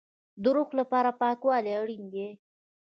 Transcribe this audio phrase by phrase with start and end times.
[0.43, 2.27] د روح لپاره پاکوالی اړین دی